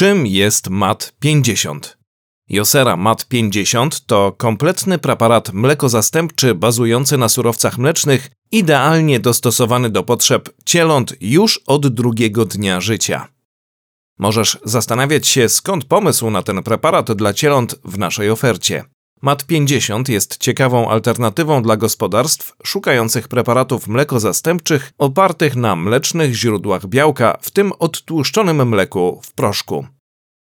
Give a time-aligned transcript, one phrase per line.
[0.00, 1.98] Czym jest MAT 50?
[2.48, 10.48] Josera MAT 50 to kompletny preparat mlekozastępczy bazujący na surowcach mlecznych, idealnie dostosowany do potrzeb
[10.64, 13.28] cieląt już od drugiego dnia życia.
[14.18, 18.84] Możesz zastanawiać się, skąd pomysł na ten preparat dla cieląt w naszej ofercie.
[19.24, 27.50] MAT50 jest ciekawą alternatywą dla gospodarstw szukających preparatów mlekozastępczych opartych na mlecznych źródłach białka, w
[27.50, 29.86] tym odtłuszczonym mleku w proszku.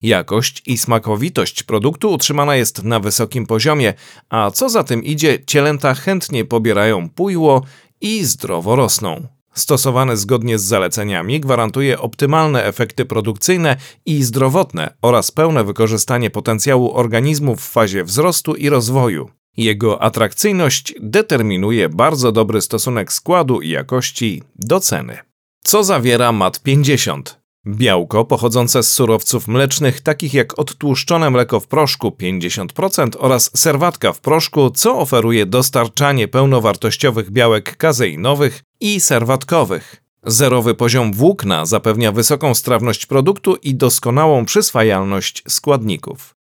[0.02, 3.94] Jakość i smakowitość produktu utrzymana jest na wysokim poziomie,
[4.28, 7.62] a co za tym idzie, cielęta chętnie pobierają pujło
[8.00, 9.26] i zdrowo rosną.
[9.54, 17.56] Stosowany zgodnie z zaleceniami gwarantuje optymalne efekty produkcyjne i zdrowotne oraz pełne wykorzystanie potencjału organizmu
[17.56, 19.30] w fazie wzrostu i rozwoju.
[19.56, 25.18] Jego atrakcyjność determinuje bardzo dobry stosunek składu i jakości do ceny.
[25.64, 27.43] Co zawiera MAT 50?
[27.66, 34.20] Białko pochodzące z surowców mlecznych, takich jak odtłuszczone mleko w proszku 50% oraz serwatka w
[34.20, 40.02] proszku, co oferuje dostarczanie pełnowartościowych białek kazeinowych i serwatkowych.
[40.22, 46.34] Zerowy poziom włókna zapewnia wysoką strawność produktu i doskonałą przyswajalność składników.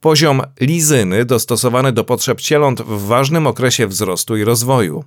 [0.00, 5.04] Poziom lizyny dostosowany do potrzeb cieląt w ważnym okresie wzrostu i rozwoju.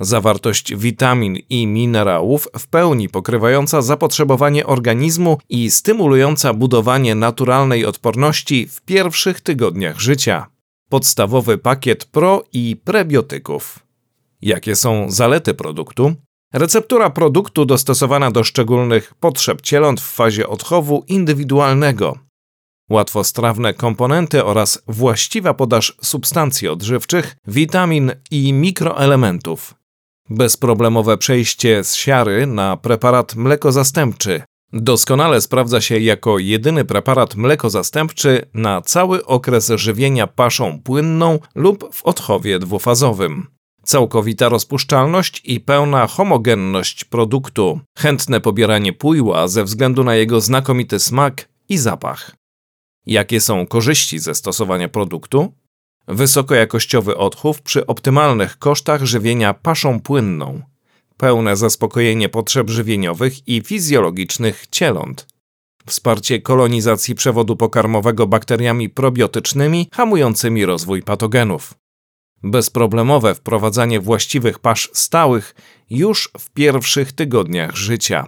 [0.00, 8.80] Zawartość witamin i minerałów w pełni pokrywająca zapotrzebowanie organizmu i stymulująca budowanie naturalnej odporności w
[8.80, 10.46] pierwszych tygodniach życia.
[10.88, 13.78] Podstawowy pakiet pro i prebiotyków.
[14.42, 16.14] Jakie są zalety produktu?
[16.52, 22.18] Receptura produktu dostosowana do szczególnych potrzeb cieląt w fazie odchowu indywidualnego.
[22.90, 29.74] Łatwostrawne komponenty oraz właściwa podaż substancji odżywczych, witamin i mikroelementów.
[30.30, 34.42] Bezproblemowe przejście z siary na preparat mlekozastępczy.
[34.72, 42.02] Doskonale sprawdza się jako jedyny preparat mlekozastępczy na cały okres żywienia paszą płynną lub w
[42.02, 43.46] odchowie dwufazowym.
[43.82, 47.80] Całkowita rozpuszczalność i pełna homogenność produktu.
[47.98, 52.36] Chętne pobieranie pujła ze względu na jego znakomity smak i zapach.
[53.06, 55.52] Jakie są korzyści ze stosowania produktu?
[56.08, 60.62] Wysokojakościowy odchów przy optymalnych kosztach żywienia paszą płynną,
[61.16, 65.26] pełne zaspokojenie potrzeb żywieniowych i fizjologicznych cieląt,
[65.86, 71.74] wsparcie kolonizacji przewodu pokarmowego bakteriami probiotycznymi hamującymi rozwój patogenów,
[72.42, 75.54] bezproblemowe wprowadzanie właściwych pasz stałych
[75.90, 78.26] już w pierwszych tygodniach życia,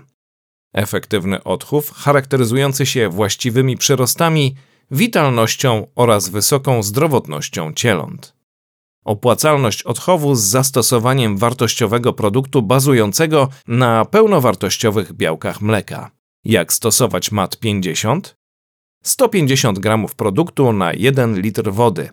[0.72, 4.56] efektywny odchów charakteryzujący się właściwymi przyrostami
[4.90, 8.36] witalnością oraz wysoką zdrowotnością cieląt.
[9.04, 16.10] Opłacalność odchowu z zastosowaniem wartościowego produktu bazującego na pełnowartościowych białkach mleka.
[16.44, 18.36] Jak stosować MAT 50?
[19.04, 22.10] 150 g produktu na 1 litr wody.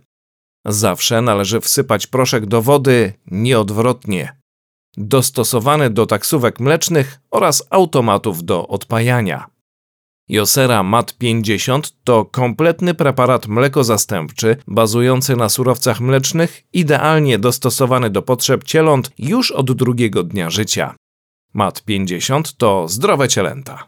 [0.66, 4.38] Zawsze należy wsypać proszek do wody nieodwrotnie.
[4.98, 9.53] Dostosowany do taksówek mlecznych oraz automatów do odpajania.
[10.34, 18.64] Josera MAT 50 to kompletny preparat mlekozastępczy bazujący na surowcach mlecznych, idealnie dostosowany do potrzeb
[18.64, 20.96] cieląt już od drugiego dnia życia.
[21.54, 23.88] MAT 50 to zdrowe cielęta.